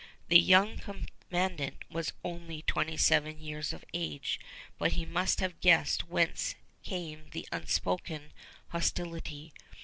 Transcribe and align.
The 0.29 0.39
young 0.39 0.79
commandant 0.79 1.83
was 1.87 2.13
only 2.23 2.63
twenty 2.63 2.97
seven 2.97 3.37
years 3.39 3.71
of 3.71 3.85
age, 3.93 4.39
but 4.79 4.93
he 4.93 5.05
must 5.05 5.39
have 5.41 5.59
guessed 5.59 6.07
whence 6.09 6.55
came 6.81 7.29
the 7.33 7.47
unspoken 7.51 8.33
hostility. 8.69 9.53